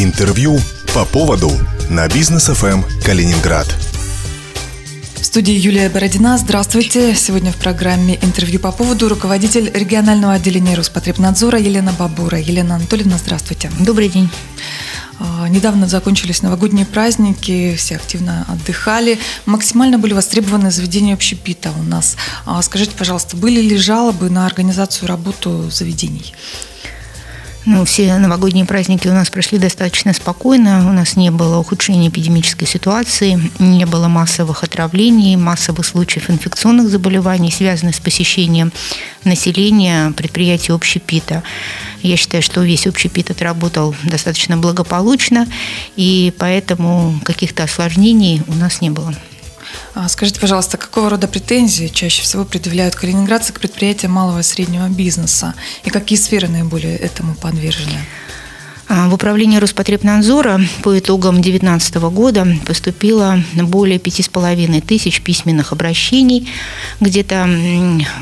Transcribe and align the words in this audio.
Интервью 0.00 0.60
по 0.94 1.04
поводу 1.04 1.50
на 1.90 2.06
бизнес 2.06 2.44
ФМ 2.44 2.84
Калининград. 3.04 3.66
В 5.16 5.24
студии 5.24 5.52
Юлия 5.54 5.88
Бородина. 5.88 6.38
Здравствуйте. 6.38 7.16
Сегодня 7.16 7.50
в 7.50 7.56
программе 7.56 8.16
интервью 8.22 8.60
по 8.60 8.70
поводу 8.70 9.08
руководитель 9.08 9.72
регионального 9.74 10.34
отделения 10.34 10.76
Роспотребнадзора 10.76 11.58
Елена 11.58 11.92
Бабура. 11.98 12.38
Елена 12.38 12.76
Анатольевна, 12.76 13.18
здравствуйте. 13.18 13.72
Добрый 13.80 14.08
день. 14.08 14.30
А, 15.18 15.48
недавно 15.48 15.88
закончились 15.88 16.42
новогодние 16.42 16.86
праздники, 16.86 17.74
все 17.76 17.96
активно 17.96 18.46
отдыхали. 18.48 19.18
Максимально 19.46 19.98
были 19.98 20.12
востребованы 20.12 20.70
заведения 20.70 21.14
общепита 21.14 21.72
у 21.76 21.82
нас. 21.82 22.16
А, 22.46 22.62
скажите, 22.62 22.92
пожалуйста, 22.96 23.36
были 23.36 23.60
ли 23.60 23.76
жалобы 23.76 24.30
на 24.30 24.46
организацию 24.46 25.08
работу 25.08 25.68
заведений? 25.72 26.32
Ну, 27.70 27.84
все 27.84 28.16
новогодние 28.16 28.64
праздники 28.64 29.08
у 29.08 29.12
нас 29.12 29.28
прошли 29.28 29.58
достаточно 29.58 30.14
спокойно. 30.14 30.88
У 30.88 30.92
нас 30.94 31.16
не 31.16 31.30
было 31.30 31.58
ухудшения 31.58 32.08
эпидемической 32.08 32.64
ситуации, 32.64 33.38
не 33.58 33.84
было 33.84 34.08
массовых 34.08 34.64
отравлений, 34.64 35.36
массовых 35.36 35.84
случаев 35.84 36.30
инфекционных 36.30 36.88
заболеваний, 36.88 37.50
связанных 37.50 37.96
с 37.96 38.00
посещением 38.00 38.72
населения 39.24 40.12
предприятий 40.12 40.72
общепита. 40.72 41.42
Я 42.00 42.16
считаю, 42.16 42.42
что 42.42 42.62
весь 42.62 42.86
общепит 42.86 43.30
отработал 43.30 43.94
достаточно 44.02 44.56
благополучно, 44.56 45.46
и 45.94 46.32
поэтому 46.38 47.20
каких-то 47.22 47.64
осложнений 47.64 48.44
у 48.46 48.54
нас 48.54 48.80
не 48.80 48.88
было. 48.88 49.14
А, 49.94 50.08
скажите, 50.08 50.40
пожалуйста, 50.40 50.76
какого 50.76 51.10
рода 51.10 51.28
претензии 51.28 51.86
чаще 51.88 52.22
всего 52.22 52.44
предъявляют 52.44 52.94
калининградцы 52.94 53.52
к 53.52 53.60
предприятиям 53.60 54.12
малого 54.12 54.40
и 54.40 54.42
среднего 54.42 54.88
бизнеса? 54.88 55.54
И 55.84 55.90
какие 55.90 56.18
сферы 56.18 56.48
наиболее 56.48 56.96
этому 56.96 57.34
подвержены? 57.34 57.98
А, 58.90 59.06
в 59.08 59.14
управление 59.14 59.58
Роспотребнадзора 59.58 60.62
по 60.82 60.98
итогам 60.98 61.42
2019 61.42 61.96
года 62.10 62.46
поступило 62.66 63.42
более 63.52 63.98
5,5 63.98 64.80
тысяч 64.80 65.20
письменных 65.20 65.72
обращений. 65.72 66.48
Где-то 66.98 67.48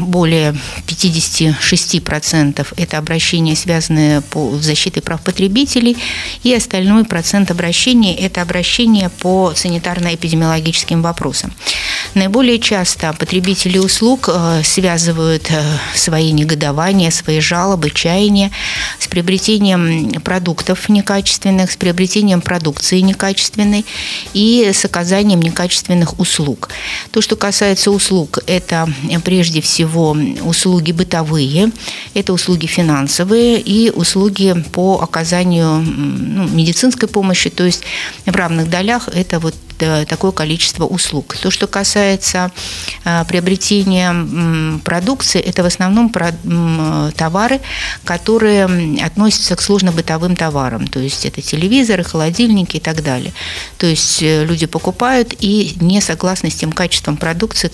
более 0.01 0.57
56% 0.89 2.67
это 2.77 2.99
обращения, 2.99 3.55
связанные 3.55 4.23
по 4.23 4.59
защите 4.61 5.01
прав 5.01 5.21
потребителей, 5.21 5.97
и 6.43 6.53
остальной 6.53 7.05
процент 7.05 7.53
обращений– 7.53 8.15
это 8.15 8.43
обращения 8.43 9.09
по 9.21 9.53
санитарно-эпидемиологическим 9.55 11.01
вопросам. 11.01 11.53
Наиболее 12.15 12.59
часто 12.59 13.13
потребители 13.13 13.79
услуг 13.79 14.29
э, 14.33 14.63
связывают 14.65 15.49
э, 15.51 15.63
свои 15.95 16.33
негодования, 16.33 17.11
свои 17.11 17.41
жалобы, 17.41 17.91
чаяния 17.91 18.51
с 18.99 19.07
приобретением 19.07 20.11
продуктов 20.23 20.56
некачественных, 20.89 21.71
с 21.71 21.77
приобретением 21.77 22.41
продукции 22.41 23.01
некачественной 23.01 23.85
и 24.35 24.71
с 24.73 24.85
оказанием 24.85 25.41
некачественных 25.41 26.19
услуг. 26.19 26.69
То, 27.11 27.21
что 27.21 27.37
касается 27.37 27.91
услуг, 27.91 28.39
это 28.47 28.89
прежде 29.25 29.61
всего 29.61 30.17
услуги 30.43 30.93
бытовые, 30.93 31.71
это 32.15 32.33
услуги 32.33 32.67
финансовые 32.67 33.61
и 33.61 33.91
услуги 33.91 34.55
по 34.73 35.01
оказанию 35.01 35.81
ну, 35.81 36.49
медицинской 36.49 37.09
помощи, 37.09 37.51
то 37.51 37.65
есть 37.65 37.83
в 38.25 38.35
равных 38.35 38.71
долях 38.71 39.09
это 39.09 39.39
вот 39.39 39.55
Э, 39.55 39.66
такое 39.77 40.33
количество 40.33 40.85
услуг. 40.85 41.37
То, 41.37 41.51
что 41.51 41.67
касается 41.67 42.51
э, 43.05 43.25
приобретения 43.27 44.15
продукции, 44.85 45.41
это 45.41 45.63
в 45.63 45.67
основном 45.67 46.13
товары, 47.17 47.61
которые 48.05 48.67
относятся 49.03 49.57
к 49.57 49.61
сложно-бытовым 49.61 50.37
товарам. 50.37 50.87
То 50.87 51.01
есть 51.01 51.27
это 51.27 51.43
телевизоры, 51.43 52.05
холодильники 52.05 52.77
и 52.77 52.81
так 52.81 53.03
далее. 53.03 53.33
То 53.79 53.87
есть 53.87 54.23
э, 54.23 54.45
люди 54.45 54.67
покупают 54.67 55.35
и 55.39 55.75
не 55.81 56.01
согласны 56.01 56.51
с 56.51 56.55
тем 56.55 56.73
качеством 56.73 57.17
продукции, 57.17 57.71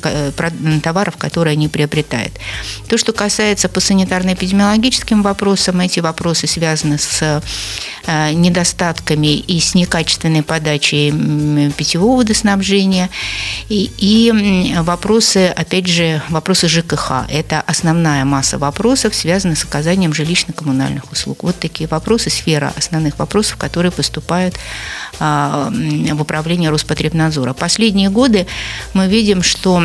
товаров, 0.83 1.17
которые 1.17 1.53
они 1.53 1.69
приобретают. 1.69 2.33
То, 2.89 2.99
что 2.99 3.13
касается 3.13 3.69
по 3.69 3.79
санитарно-эпидемиологическим 3.79 5.23
вопросам, 5.23 5.81
эти 5.81 6.01
вопросы 6.01 6.47
связаны 6.47 6.99
с 6.99 7.43
недостатками 8.07 9.37
и 9.37 9.61
с 9.61 9.75
некачественной 9.75 10.43
подачей 10.43 11.11
питьевых 11.71 11.92
питьевого 11.93 12.19
водоснабжения 12.19 13.11
и, 13.69 13.91
и 13.99 14.75
вопросы, 14.81 15.53
опять 15.55 15.87
же, 15.87 16.23
вопросы 16.31 16.69
ЖКХ. 16.69 17.27
Это 17.29 17.61
основная 17.61 18.25
масса 18.25 18.57
вопросов, 18.57 19.15
связанных 19.15 19.59
с 19.59 19.65
оказанием 19.65 20.13
жилищно-коммунальных 20.13 21.13
услуг. 21.13 21.43
Вот 21.43 21.59
такие 21.59 21.89
вопросы, 21.89 22.31
сфера 22.31 22.73
основных 22.77 23.19
вопросов, 23.19 23.57
которые 23.59 23.93
поступают 23.93 24.55
а, 25.21 25.71
в 25.71 26.23
управление 26.23 26.71
Роспотребнадзора. 26.71 27.53
Последние 27.53 28.09
годы 28.09 28.47
мы 28.95 29.07
видим, 29.07 29.43
что 29.43 29.83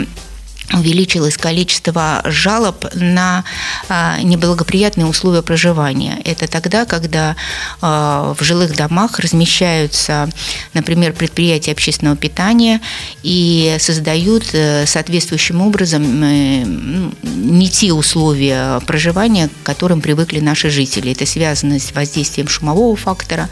увеличилось 0.74 1.38
количество 1.38 2.22
жалоб 2.26 2.86
на 2.94 3.44
а, 3.88 4.20
неблагоприятные 4.22 5.06
условия 5.06 5.42
проживания. 5.42 6.20
Это 6.26 6.48
тогда, 6.48 6.86
когда 6.86 7.36
а, 7.82 8.34
в 8.38 8.44
жилых 8.44 8.76
домах 8.76 9.20
размещаются, 9.20 10.30
например, 10.74 11.14
предприятия 11.14 11.72
общественного 11.72 12.18
питания 12.18 12.82
и 13.24 13.78
создают 13.80 14.44
э, 14.54 14.86
соответствующим 14.86 15.62
образом 15.62 16.04
э, 16.24 16.66
ну, 16.66 17.14
не 17.24 17.70
те 17.70 17.94
условия 17.94 18.80
проживания, 18.82 19.48
к 19.48 19.66
которым 19.66 20.02
привыкли 20.02 20.40
наши 20.40 20.70
жители. 20.70 21.12
Это 21.12 21.26
связано 21.26 21.80
с 21.80 21.94
воздействием 21.94 22.48
шумового 22.48 22.96
фактора, 22.96 23.50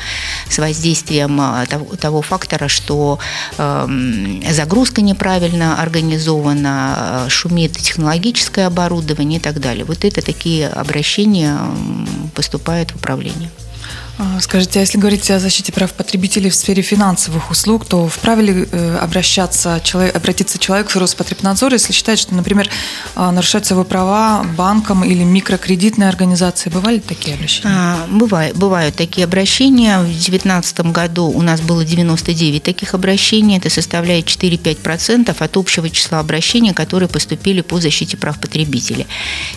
с 0.50 0.58
воздействием 0.58 1.40
а, 1.40 1.66
того 1.66 2.22
фактора, 2.22 2.68
что 2.68 3.20
эм, 3.58 4.44
загрузка 4.52 5.02
неправильно 5.02 5.82
организована, 5.82 7.05
шумит 7.30 7.74
технологическое 7.74 8.68
оборудование 8.68 9.40
и 9.40 9.42
так 9.42 9.60
далее. 9.60 9.86
Вот 9.86 10.06
это 10.06 10.22
такие 10.22 10.68
обращения 10.68 11.58
поступают 12.34 12.92
в 12.92 12.96
управление. 12.98 13.50
А, 14.18 14.40
скажите, 14.40 14.80
а 14.80 14.82
если 14.82 14.98
говорить 14.98 15.30
о 15.30 15.40
защите 15.40 15.74
прав 15.74 15.92
потребителей 15.94 16.50
в 16.50 16.56
сфере 16.56 16.82
финансовых 16.82 17.52
услуг, 17.52 17.86
то 17.86 18.08
вправе 18.08 18.44
ли 18.44 18.68
э, 18.72 18.98
обращаться, 19.02 19.82
человек, 19.84 20.16
обратиться 20.16 20.58
человек 20.58 20.90
в 20.90 20.96
Роспотребнадзор, 20.96 21.74
если 21.74 21.92
считает, 21.92 22.20
что, 22.20 22.34
например, 22.34 22.70
а, 23.16 23.32
нарушаются 23.32 23.74
его 23.74 23.84
права 23.84 24.46
банком 24.58 25.04
или 25.04 25.24
микрокредитной 25.24 26.08
организацией? 26.08 26.74
Бывали 26.74 27.00
такие 27.00 27.36
обращения? 27.36 27.74
А, 27.76 28.08
бывают, 28.10 28.56
бывают 28.56 28.96
такие 28.96 29.26
обращения. 29.26 30.00
В 30.00 30.06
2019 30.06 30.92
году 30.92 31.26
у 31.26 31.42
нас 31.42 31.60
было 31.60 31.84
99 31.84 32.64
таких 32.64 32.94
обращений. 32.94 33.58
Это 33.58 33.70
составляет 33.70 34.28
4-5% 34.28 35.36
от 35.38 35.58
общего 35.58 35.90
числа 35.90 36.20
обращений, 36.20 36.74
которые 36.74 37.10
поступили 37.10 37.60
по 37.60 37.82
защите 37.82 38.16
прав 38.16 38.40
потребителей. 38.40 39.08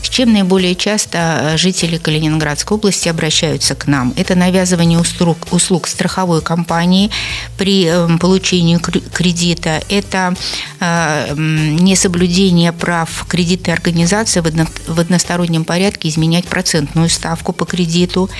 С 0.02 0.08
чем 0.08 0.32
наиболее 0.32 0.74
часто 0.74 1.52
жители 1.56 1.98
Калининградской 1.98 2.76
области 2.76 3.08
обращаются 3.08 3.76
к 3.76 3.86
нам? 3.86 4.12
Это, 4.16 4.34
наверное, 4.34 4.47
навязывание 4.48 4.98
услуг, 4.98 5.36
услуг 5.50 5.86
страховой 5.86 6.40
компании 6.40 7.10
при 7.58 7.84
эм, 7.84 8.18
получении 8.18 8.78
кредита, 8.78 9.82
это 9.90 10.34
э, 10.80 11.34
несоблюдение 11.36 12.72
прав 12.72 13.26
кредитной 13.28 13.74
организации 13.74 14.40
в 14.40 15.00
одностороннем 15.00 15.64
порядке 15.64 16.08
изменять 16.08 16.46
процентную 16.46 17.10
ставку 17.10 17.52
по 17.52 17.66
кредиту, 17.66 18.30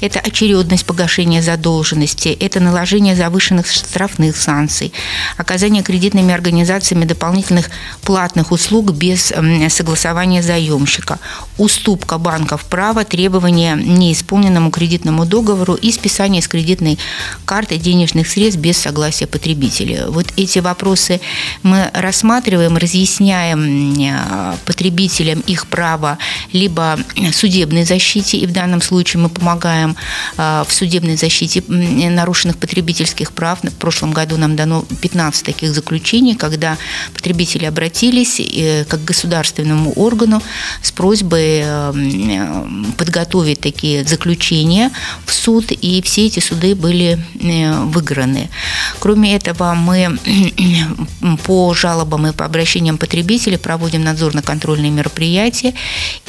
это 0.00 0.20
очередность 0.20 0.86
погашения 0.86 1.42
задолженности, 1.42 2.28
это 2.28 2.60
наложение 2.60 3.14
завышенных 3.14 3.66
штрафных 3.70 4.36
санкций, 4.36 4.92
оказание 5.36 5.82
кредитными 5.82 6.32
организациями 6.32 7.04
дополнительных 7.04 7.70
платных 8.02 8.52
услуг 8.52 8.92
без 8.92 9.32
эм, 9.32 9.68
согласования 9.68 10.42
заемщика, 10.42 11.18
уступка 11.58 12.16
банков 12.18 12.64
права 12.64 13.04
требования 13.04 13.74
неисполненному 13.76 14.70
кредитному 14.70 15.26
договору 15.26 15.57
договору 15.58 15.74
и 15.74 15.92
списание 15.92 16.40
с 16.42 16.48
кредитной 16.48 16.98
карты 17.44 17.78
денежных 17.78 18.28
средств 18.28 18.60
без 18.60 18.78
согласия 18.78 19.26
потребителя. 19.26 20.06
Вот 20.08 20.26
эти 20.36 20.60
вопросы 20.60 21.20
мы 21.62 21.90
рассматриваем, 21.94 22.76
разъясняем 22.76 23.94
э, 23.98 24.56
потребителям 24.64 25.40
их 25.40 25.66
право 25.66 26.18
либо 26.52 26.98
судебной 27.32 27.84
защите, 27.84 28.38
и 28.38 28.46
в 28.46 28.52
данном 28.52 28.80
случае 28.80 29.22
мы 29.22 29.28
помогаем 29.28 29.96
э, 30.36 30.64
в 30.66 30.72
судебной 30.72 31.16
защите 31.16 31.62
нарушенных 31.68 32.56
потребительских 32.56 33.32
прав. 33.32 33.58
В 33.62 33.74
прошлом 33.74 34.12
году 34.12 34.36
нам 34.36 34.56
дано 34.56 34.84
15 35.02 35.44
таких 35.44 35.74
заключений, 35.74 36.34
когда 36.34 36.76
потребители 37.14 37.64
обратились 37.64 38.40
э, 38.40 38.84
как 38.84 39.00
к 39.00 39.04
государственному 39.04 39.92
органу 39.92 40.42
с 40.82 40.90
просьбой 40.92 41.64
подготовить 42.96 43.60
такие 43.60 44.04
заключения 44.04 44.90
в 45.24 45.32
суд, 45.32 45.47
и 45.56 46.02
все 46.02 46.26
эти 46.26 46.40
суды 46.40 46.74
были 46.74 47.18
э, 47.40 47.84
выиграны. 47.84 48.50
Кроме 49.00 49.34
этого, 49.34 49.74
мы 49.74 50.18
по 51.44 51.74
жалобам 51.74 52.26
и 52.26 52.32
по 52.32 52.44
обращениям 52.44 52.98
потребителей 52.98 53.56
проводим 53.56 54.02
надзорно-контрольные 54.04 54.90
мероприятия 54.90 55.74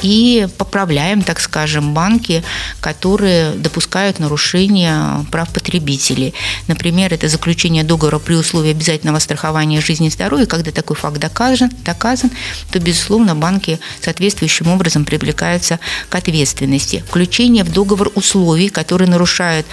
и 0.02 0.48
поправляем, 0.56 1.22
так 1.22 1.40
скажем, 1.40 1.92
банки, 1.92 2.42
которые 2.80 3.52
допускают 3.52 4.18
нарушения 4.20 5.26
прав 5.30 5.50
потребителей. 5.50 6.32
Например, 6.66 7.12
это 7.12 7.28
заключение 7.28 7.84
договора 7.84 8.18
при 8.18 8.34
условии 8.34 8.70
обязательного 8.70 9.18
страхования 9.18 9.80
жизни 9.80 10.06
и 10.06 10.10
здоровья. 10.10 10.46
Когда 10.46 10.70
такой 10.70 10.96
факт 10.96 11.18
доказан, 11.18 11.70
доказан 11.84 12.30
то, 12.72 12.78
безусловно, 12.78 13.34
банки 13.34 13.78
соответствующим 14.00 14.68
образом 14.68 15.04
привлекаются 15.04 15.78
к 16.08 16.14
ответственности. 16.14 17.04
Включение 17.06 17.64
в 17.64 17.72
договор 17.72 18.10
условий, 18.14 18.68
которые 18.70 19.09
нарушают 19.10 19.66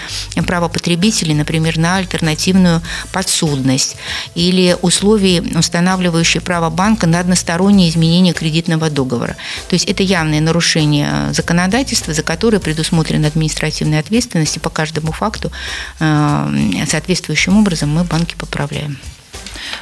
право 0.45 0.67
потребителей, 0.67 1.33
например, 1.33 1.77
на 1.77 1.97
альтернативную 1.97 2.81
подсудность 3.11 3.95
или 4.35 4.75
условий, 4.81 5.39
устанавливающие 5.57 6.41
право 6.41 6.69
банка 6.69 7.07
на 7.07 7.19
одностороннее 7.19 7.89
изменение 7.89 8.33
кредитного 8.33 8.89
договора. 8.89 9.35
То 9.69 9.73
есть 9.75 9.85
это 9.85 10.03
явное 10.03 10.41
нарушение 10.41 11.33
законодательства, 11.33 12.13
за 12.13 12.23
которое 12.23 12.59
предусмотрена 12.59 13.27
административная 13.27 13.99
ответственность, 13.99 14.57
и 14.57 14.59
по 14.59 14.69
каждому 14.69 15.11
факту 15.11 15.51
э, 15.99 16.85
соответствующим 16.87 17.57
образом 17.57 17.89
мы 17.89 18.03
банки 18.03 18.35
поправляем. 18.35 18.97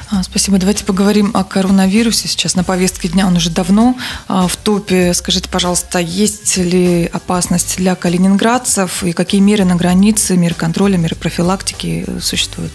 А, 0.08 0.22
спасибо. 0.22 0.58
Давайте 0.58 0.84
поговорим 0.84 1.32
о 1.34 1.42
коронавирусе. 1.42 2.28
Сейчас 2.28 2.54
на 2.54 2.62
повестке 2.62 3.08
дня 3.08 3.26
он 3.26 3.36
уже 3.36 3.50
давно 3.50 3.96
а, 4.28 4.46
в 4.46 4.56
топе. 4.56 5.12
Скажите, 5.14 5.48
пожалуйста, 5.48 5.98
есть 5.98 6.56
ли 6.56 7.10
опасность 7.12 7.78
для 7.78 7.96
калининградцев 7.96 9.02
и 9.02 9.12
какие 9.12 9.40
меры 9.40 9.64
на 9.64 9.74
границе, 9.74 10.36
меры 10.36 10.54
контроля, 10.54 10.96
меры 10.96 11.16
профилактики 11.16 12.06
существуют? 12.20 12.72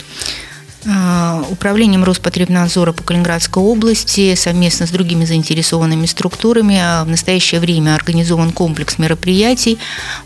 А, 0.89 1.45
управлением 1.51 2.03
Роспотребнадзора 2.03 2.91
по 2.91 3.03
Калининградской 3.03 3.61
области 3.61 4.33
совместно 4.33 4.87
с 4.87 4.89
другими 4.89 5.25
заинтересованными 5.25 6.07
структурами 6.07 6.79
а, 6.81 7.03
в 7.03 7.07
настоящее 7.07 7.61
время 7.61 7.93
организован 7.93 8.51
комплекс 8.51 8.97
мероприятий 8.97 9.77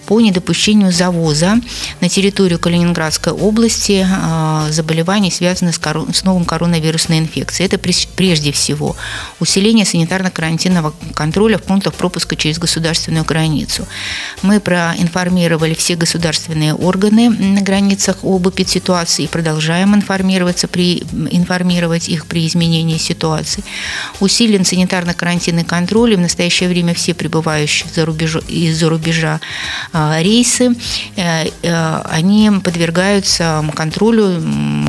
по 0.06 0.22
недопущению 0.22 0.94
завоза 0.94 1.56
на 2.00 2.08
территорию 2.08 2.58
Калининградской 2.58 3.34
области 3.34 4.08
а, 4.10 4.68
заболеваний, 4.70 5.30
связанных 5.30 5.76
с 5.76 6.24
новым 6.24 6.46
коронавирусной 6.46 7.20
инфекцией. 7.20 7.68
Это 7.68 7.78
прежде 7.78 8.54
всего 8.54 8.96
усиление 9.42 9.86
санитарно-карантинного 9.86 10.94
контроля 11.16 11.58
в 11.58 11.64
пунктах 11.64 11.96
пропуска 11.96 12.38
через 12.38 12.60
государственную 12.60 13.26
границу. 13.26 13.86
Мы 14.42 14.62
проинформировали 14.62 15.74
все 15.74 15.98
государственные 15.98 16.76
органы 16.76 17.30
на 17.30 17.60
границах 17.60 18.24
об 18.24 18.48
эпидситуации 18.48 19.24
и 19.24 19.28
продолжаем 19.28 19.94
информировать 19.96 20.45
информироваться 20.46 20.68
при, 20.68 21.04
информировать 21.32 22.10
их 22.10 22.26
при 22.26 22.46
изменении 22.48 22.98
ситуации. 22.98 23.64
Усилен 24.20 24.62
санитарно-карантинный 24.62 25.64
контроль, 25.64 26.14
и 26.14 26.16
в 26.16 26.20
настоящее 26.20 26.70
время 26.70 26.94
все 26.94 27.14
прибывающие 27.14 27.88
за 27.94 28.06
рубежу, 28.06 28.40
из-за 28.48 28.90
рубежа 28.90 29.40
а, 29.94 30.22
рейсы, 30.22 30.76
э, 31.16 31.48
э, 31.62 32.02
они 32.10 32.52
подвергаются 32.64 33.64
контролю. 33.76 34.42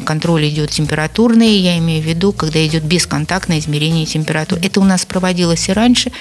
Контроль 0.04 0.48
идет 0.48 0.70
температурный, 0.70 1.58
я 1.58 1.78
имею 1.78 2.02
в 2.02 2.06
виду, 2.06 2.32
когда 2.32 2.64
идет 2.66 2.84
бесконтактное 2.84 3.58
измерение 3.58 4.06
температуры. 4.06 4.60
Это 4.62 4.80
у 4.80 4.84
нас 4.84 5.04
проводилось 5.04 5.68
и 5.68 5.72
раньше. 5.72 6.12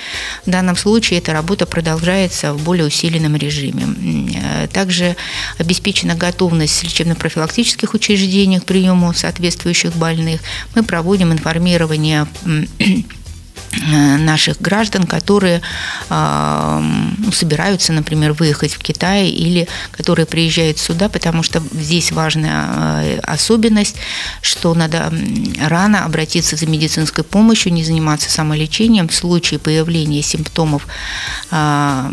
В 0.45 0.49
данном 0.49 0.75
случае 0.75 1.19
эта 1.19 1.33
работа 1.33 1.65
продолжается 1.65 2.53
в 2.53 2.63
более 2.63 2.85
усиленном 2.87 3.35
режиме. 3.35 3.85
Э, 4.35 4.67
также 4.67 5.15
обеспечена 5.59 6.15
готовность 6.15 6.83
лечебно-профилактических 6.83 7.93
учреждений 7.93 8.59
к 8.59 8.65
приему 8.65 9.13
соответствующих 9.25 9.95
больных. 9.95 10.41
Мы 10.75 10.83
проводим 10.83 11.31
информирование 11.31 12.27
наших 13.81 14.61
граждан, 14.61 15.05
которые 15.05 15.61
э, 16.09 16.81
собираются, 17.31 17.93
например, 17.93 18.33
выехать 18.33 18.73
в 18.73 18.79
Китай 18.79 19.29
или 19.29 19.67
которые 19.91 20.25
приезжают 20.25 20.77
сюда, 20.77 21.09
потому 21.09 21.43
что 21.43 21.61
здесь 21.71 22.11
важная 22.11 22.67
э, 22.67 23.19
особенность, 23.19 23.95
что 24.41 24.73
надо 24.73 25.11
рано 25.61 26.05
обратиться 26.05 26.55
за 26.55 26.67
медицинской 26.67 27.23
помощью, 27.23 27.73
не 27.73 27.83
заниматься 27.83 28.29
самолечением 28.29 29.07
в 29.07 29.13
случае 29.13 29.59
появления 29.59 30.21
симптомов 30.21 30.87
э, 31.51 32.09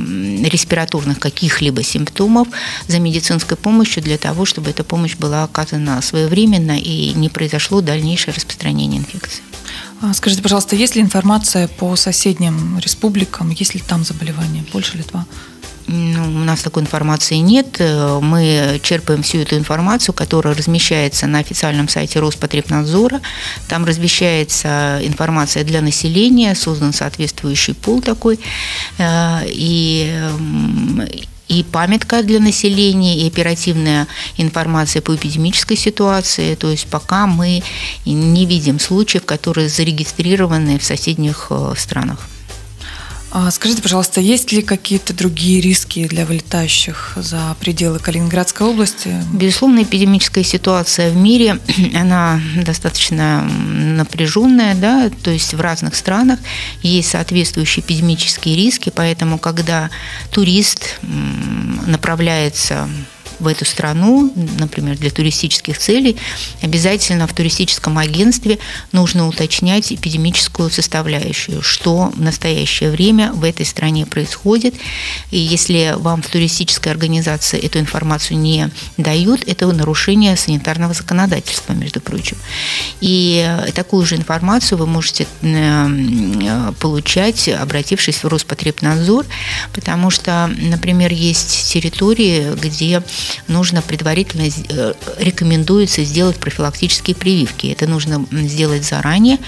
респираторных 0.51 1.19
каких-либо 1.19 1.83
симптомов 1.83 2.49
за 2.89 2.99
медицинской 2.99 3.57
помощью 3.57 4.03
для 4.03 4.19
того, 4.19 4.45
чтобы 4.45 4.71
эта 4.71 4.85
помощь 4.85 5.17
была 5.17 5.45
оказана 5.45 6.03
своевременно 6.03 6.79
и 6.79 7.13
не 7.15 7.29
произошло 7.29 7.81
дальнейшее 7.81 8.35
распространение 8.35 9.01
инфекции. 9.01 9.43
А, 10.03 10.13
скажите, 10.15 10.43
пожалуйста, 10.43 10.75
есть 10.75 10.97
ли 10.97 11.01
информация 11.01 11.69
по 11.69 11.95
соседним 11.95 12.77
республикам? 12.81 13.51
Есть 13.51 13.75
ли 13.75 13.81
там 13.81 14.03
заболевания? 14.03 14.65
Больше 14.73 14.99
Литва? 14.99 15.27
Ну, 15.87 16.25
у 16.25 16.45
нас 16.45 16.61
такой 16.63 16.83
информации 16.83 17.37
нет. 17.37 17.79
Мы 17.79 18.81
черпаем 18.83 19.23
всю 19.23 19.39
эту 19.39 19.57
информацию, 19.57 20.13
которая 20.13 20.55
размещается 20.55 21.29
на 21.29 21.39
официальном 21.39 21.89
сайте 21.89 22.19
Роспотребнадзора. 22.19 23.21
Там 23.69 23.85
размещается 23.85 25.01
информация 25.03 25.63
для 25.63 25.81
населения, 25.81 26.57
создан 26.57 26.93
соответствующий 26.93 27.75
пул 27.75 28.01
такой. 28.01 28.41
Э, 28.99 29.43
и 29.47 30.13
и 31.53 31.63
памятка 31.63 32.23
для 32.23 32.41
населения, 32.41 33.19
и 33.19 33.27
оперативная 33.27 34.07
информация 34.39 35.03
по 35.03 35.15
эпидемической 35.15 35.77
ситуации. 35.77 36.55
То 36.55 36.71
есть 36.71 36.87
пока 36.87 37.27
мы 37.27 37.63
не 38.05 38.47
видим 38.47 38.81
случаев, 38.81 39.25
которые 39.25 39.69
зарегистрированы 39.69 40.79
в 40.79 40.85
соседних 40.85 41.49
э, 41.51 41.75
странах. 41.77 42.19
А 43.35 43.51
скажите, 43.51 43.81
пожалуйста, 43.81 44.21
есть 44.21 44.53
ли 44.53 44.61
какие-то 44.61 45.15
другие 45.15 45.63
риски 45.63 46.07
для 46.07 46.27
вылетающих 46.27 47.15
за 47.17 47.57
пределы 47.59 47.99
Калининградской 47.99 48.67
области? 48.67 49.11
Безусловно, 49.33 49.85
эпидемическая 49.85 50.45
ситуация 50.45 51.11
в 51.11 51.17
мире, 51.17 51.59
она 51.99 52.43
достаточно 52.63 53.43
напряженная, 53.43 54.75
да, 54.75 55.11
то 55.23 55.31
есть 55.31 55.55
в 55.55 55.61
разных 55.63 55.95
странах 55.95 56.41
есть 56.83 57.09
соответствующие 57.09 57.83
эпидемические 57.83 58.55
риски, 58.55 58.93
поэтому 58.95 59.39
когда 59.39 59.89
турист 60.31 61.01
направляется 61.87 62.87
в 63.43 63.47
эту 63.49 63.65
страну, 63.65 64.33
например, 64.59 64.97
для 64.97 65.11
туристических 65.11 65.77
целей, 65.79 66.17
обязательно 66.63 67.27
в 67.27 67.35
туристическом 67.35 67.99
агентстве 67.99 68.59
нужно 68.93 69.29
уточнять 69.29 69.93
эпидемическую 69.93 70.71
составляющую, 70.71 71.61
что 71.63 72.13
в 72.15 72.21
настоящее 72.21 72.91
время 72.91 73.33
в 73.33 73.45
этой 73.45 73.67
стране 73.67 74.07
происходит. 74.07 74.75
И 75.31 75.39
если 75.39 75.95
вам 75.97 76.23
в 76.23 76.29
туристической 76.29 76.93
организации 76.93 77.59
эту 77.59 77.81
информацию 77.81 78.39
не 78.39 78.71
дают, 78.97 79.43
это 79.47 79.67
нарушение 79.73 80.37
санитарного 80.37 80.95
законодательства, 80.95 81.73
между 81.73 82.01
прочим. 82.01 82.37
И 83.01 83.49
такую 83.75 84.07
же 84.07 84.17
информацию 84.17 84.79
вы 84.79 84.87
можете 84.87 85.27
э, 85.43 86.73
получать, 86.79 87.49
обратившись 87.49 88.23
в 88.23 88.29
Роспотребнадзор, 88.29 89.27
потому 89.73 90.11
что, 90.11 90.49
например, 90.57 91.13
есть 91.13 91.73
территории, 91.73 92.55
где 92.55 93.03
нужно 93.49 93.83
предварительно 93.83 94.49
э, 94.49 94.95
рекомендуется 95.19 96.05
сделать 96.05 96.37
профилактические 96.37 97.17
прививки. 97.17 97.67
Это 97.67 97.87
нужно 97.87 98.25
сделать 98.31 98.85
заранее, 98.85 99.39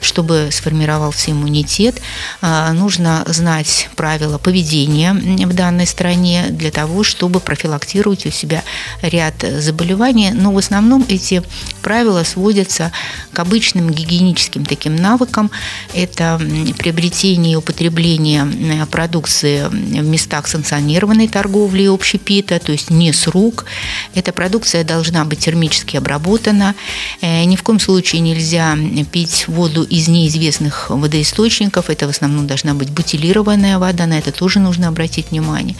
чтобы 0.00 0.48
сформировался 0.50 1.30
иммунитет. 1.30 2.00
А, 2.40 2.72
нужно 2.72 3.24
знать 3.26 3.88
правила 3.96 4.38
поведения 4.38 5.12
в 5.12 5.54
данной 5.54 5.86
стране 5.86 6.46
для 6.50 6.70
того, 6.70 7.04
чтобы 7.04 7.40
профилактировать 7.40 8.26
у 8.26 8.30
себя 8.30 8.62
ряд 9.02 9.34
заболеваний. 9.58 10.30
Но 10.32 10.52
в 10.52 10.58
основном 10.58 11.04
эти 11.08 11.42
правила 11.84 12.24
сводятся 12.24 12.90
к 13.32 13.38
обычным 13.38 13.90
гигиеническим 13.90 14.64
таким 14.64 14.96
навыкам. 14.96 15.50
Это 15.92 16.40
приобретение 16.78 17.52
и 17.52 17.56
употребление 17.56 18.46
продукции 18.90 19.66
в 19.68 20.08
местах 20.08 20.48
санкционированной 20.48 21.28
торговли 21.28 21.82
и 21.82 21.88
общепита, 21.88 22.58
то 22.58 22.72
есть 22.72 22.90
не 22.90 23.12
с 23.12 23.28
рук. 23.28 23.66
Эта 24.14 24.32
продукция 24.32 24.82
должна 24.82 25.24
быть 25.24 25.40
термически 25.40 25.96
обработана. 25.96 26.74
Э, 27.20 27.44
ни 27.44 27.56
в 27.56 27.62
коем 27.62 27.78
случае 27.78 28.22
нельзя 28.22 28.76
пить 29.12 29.46
воду 29.46 29.82
из 29.82 30.08
неизвестных 30.08 30.88
водоисточников. 30.88 31.90
Это 31.90 32.06
в 32.06 32.10
основном 32.10 32.46
должна 32.46 32.74
быть 32.74 32.90
бутилированная 32.90 33.78
вода. 33.78 34.06
На 34.06 34.18
это 34.18 34.32
тоже 34.32 34.58
нужно 34.58 34.88
обратить 34.88 35.30
внимание. 35.30 35.76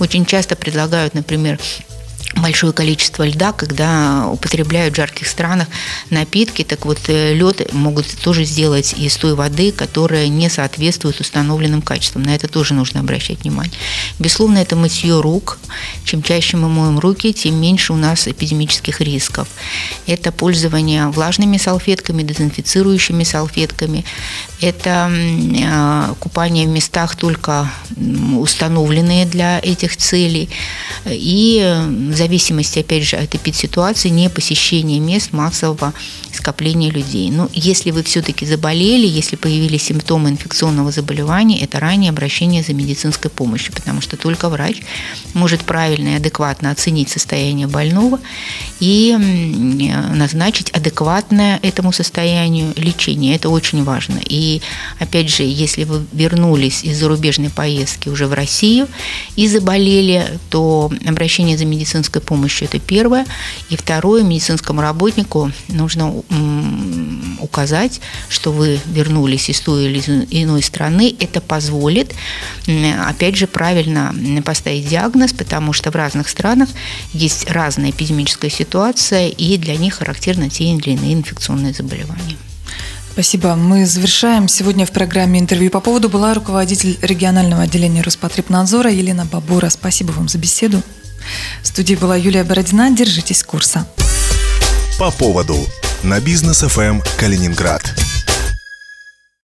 Очень 0.00 0.26
часто 0.26 0.54
предлагают, 0.54 1.14
например, 1.14 1.58
большое 2.36 2.72
количество 2.72 3.26
льда, 3.26 3.52
когда 3.52 4.28
употребляют 4.30 4.94
в 4.94 4.96
жарких 4.96 5.26
странах 5.26 5.68
напитки, 6.10 6.62
так 6.62 6.84
вот 6.84 6.98
э, 7.08 7.34
лед 7.34 7.72
могут 7.72 8.06
тоже 8.22 8.44
сделать 8.44 8.94
из 8.96 9.16
той 9.16 9.34
воды, 9.34 9.72
которая 9.72 10.28
не 10.28 10.48
соответствует 10.48 11.20
установленным 11.20 11.82
качествам. 11.82 12.22
На 12.22 12.34
это 12.34 12.48
тоже 12.48 12.74
нужно 12.74 13.00
обращать 13.00 13.42
внимание. 13.42 13.72
Безусловно, 14.18 14.58
это 14.58 14.76
мытье 14.76 15.20
рук. 15.20 15.58
Чем 16.04 16.22
чаще 16.22 16.56
мы 16.56 16.68
моем 16.68 16.98
руки, 16.98 17.32
тем 17.32 17.60
меньше 17.60 17.92
у 17.92 17.96
нас 17.96 18.28
эпидемических 18.28 19.00
рисков. 19.00 19.48
Это 20.06 20.30
пользование 20.30 21.08
влажными 21.08 21.56
салфетками, 21.56 22.22
дезинфицирующими 22.22 23.24
салфетками. 23.24 24.04
Это 24.60 25.10
э, 25.10 26.14
купание 26.18 26.66
в 26.66 26.70
местах 26.70 27.16
только 27.16 27.70
установленные 28.38 29.26
для 29.26 29.58
этих 29.58 29.96
целей. 29.96 30.48
И 31.06 31.60
э, 31.62 32.12
зависимости, 32.26 32.80
опять 32.80 33.04
же, 33.04 33.16
от 33.16 33.34
эпидситуации, 33.34 34.08
не 34.08 34.28
посещение 34.28 34.98
мест 34.98 35.32
массового 35.32 35.94
скопления 36.32 36.90
людей. 36.90 37.30
Но 37.30 37.48
если 37.52 37.92
вы 37.92 38.02
все-таки 38.02 38.44
заболели, 38.44 39.06
если 39.06 39.36
появились 39.36 39.84
симптомы 39.84 40.30
инфекционного 40.30 40.90
заболевания, 40.90 41.60
это 41.60 41.78
раннее 41.78 42.10
обращение 42.10 42.64
за 42.64 42.74
медицинской 42.74 43.30
помощью, 43.30 43.72
потому 43.72 44.00
что 44.00 44.16
только 44.16 44.48
врач 44.48 44.78
может 45.34 45.62
правильно 45.62 46.08
и 46.08 46.14
адекватно 46.14 46.70
оценить 46.72 47.10
состояние 47.10 47.68
больного 47.68 48.18
и 48.80 49.14
назначить 50.14 50.70
адекватное 50.70 51.60
этому 51.62 51.92
состоянию 51.92 52.72
лечение. 52.76 53.36
Это 53.36 53.50
очень 53.50 53.84
важно. 53.84 54.20
И 54.28 54.60
опять 54.98 55.30
же, 55.30 55.44
если 55.44 55.84
вы 55.84 56.04
вернулись 56.12 56.82
из 56.82 56.98
зарубежной 56.98 57.50
поездки 57.50 58.08
уже 58.08 58.26
в 58.26 58.32
Россию 58.32 58.88
и 59.36 59.46
заболели, 59.46 60.38
то 60.50 60.90
обращение 61.06 61.56
за 61.56 61.64
медицинской 61.64 62.15
помощью– 62.20 62.68
это 62.68 62.78
первое. 62.78 63.26
И 63.70 63.76
второе, 63.76 64.22
медицинскому 64.22 64.80
работнику 64.80 65.50
нужно 65.68 66.14
указать, 67.40 68.00
что 68.28 68.52
вы 68.52 68.80
вернулись 68.86 69.48
из 69.48 69.60
той 69.60 69.86
или 69.86 70.00
иной 70.30 70.62
страны. 70.62 71.14
Это 71.18 71.40
позволит, 71.40 72.14
опять 73.06 73.36
же, 73.36 73.46
правильно 73.46 74.14
поставить 74.44 74.88
диагноз, 74.88 75.32
потому 75.32 75.72
что 75.72 75.90
в 75.90 75.96
разных 75.96 76.28
странах 76.28 76.68
есть 77.12 77.50
разная 77.50 77.90
эпидемическая 77.90 78.50
ситуация, 78.50 79.28
и 79.28 79.56
для 79.58 79.76
них 79.76 79.94
характерны 79.94 80.48
те 80.50 80.64
или 80.64 80.90
иные 80.90 81.14
инфекционные 81.14 81.72
заболевания. 81.72 82.36
Спасибо. 83.12 83.54
Мы 83.54 83.86
завершаем. 83.86 84.46
Сегодня 84.46 84.84
в 84.84 84.90
программе 84.90 85.40
интервью 85.40 85.70
по 85.70 85.80
поводу 85.80 86.10
была 86.10 86.34
руководитель 86.34 86.98
регионального 87.00 87.62
отделения 87.62 88.02
Роспотребнадзора 88.02 88.90
Елена 88.92 89.24
Бабура. 89.24 89.70
Спасибо 89.70 90.12
вам 90.12 90.28
за 90.28 90.36
беседу. 90.36 90.82
В 91.62 91.66
студии 91.66 91.94
была 91.94 92.16
Юлия 92.16 92.44
Бородина. 92.44 92.90
Держитесь 92.90 93.42
курса. 93.42 93.86
По 94.98 95.10
поводу 95.10 95.58
на 96.02 96.20
бизнес 96.20 96.62
ФМ 96.62 97.00
Калининград. 97.18 98.05